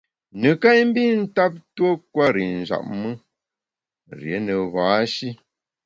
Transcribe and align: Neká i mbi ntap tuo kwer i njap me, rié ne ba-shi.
Neká 0.41 0.69
i 0.81 0.83
mbi 0.89 1.03
ntap 1.21 1.53
tuo 1.75 1.91
kwer 2.13 2.35
i 2.43 2.45
njap 2.59 2.85
me, 3.01 3.11
rié 4.19 4.37
ne 4.45 4.53
ba-shi. 4.73 5.29